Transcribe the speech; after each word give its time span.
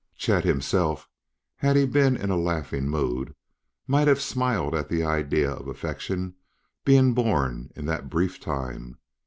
Chet, 0.17 0.43
himself, 0.43 1.07
had 1.57 1.75
he 1.75 1.85
been 1.85 2.17
in 2.17 2.31
laughing 2.43 2.89
mood, 2.89 3.35
might 3.85 4.07
have 4.07 4.19
smiled 4.19 4.73
at 4.73 4.89
the 4.89 5.03
idea 5.03 5.51
of 5.51 5.67
affection 5.67 6.33
being 6.83 7.13
born 7.13 7.69
in 7.75 7.85
that 7.85 8.09
brief 8.09 8.39
time. 8.39 8.97